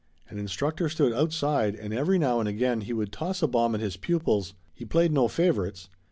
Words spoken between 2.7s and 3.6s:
he would toss a